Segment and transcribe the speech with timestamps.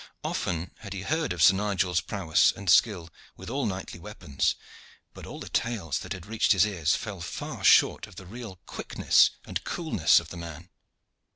[0.23, 4.55] Often had he heard of Sir Nigel's prowess and skill with all knightly weapons,
[5.13, 8.55] but all the tales that had reached his ears fell far short of the real
[8.65, 10.69] quickness and coolness of the man.